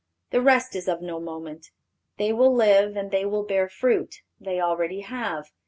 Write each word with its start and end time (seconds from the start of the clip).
The 0.31 0.41
rest 0.41 0.75
is 0.75 0.87
of 0.87 1.03
no 1.03 1.19
moment. 1.19 1.67
They 2.17 2.33
will 2.33 2.51
live, 2.51 2.97
and 2.97 3.11
they 3.11 3.23
will 3.23 3.43
bear 3.43 3.69
fruit. 3.69 4.23
They 4.39 4.59
already 4.59 5.01
have. 5.01 5.51